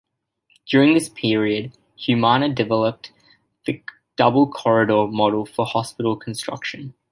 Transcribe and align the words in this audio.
During 0.65 0.95
this 0.95 1.09
period, 1.09 1.77
Humana 1.95 2.49
developed 2.49 3.11
the 3.67 3.83
double 4.15 4.49
corridor 4.51 5.05
model 5.05 5.45
for 5.45 5.63
hospital 5.63 6.15
construction. 6.15 6.95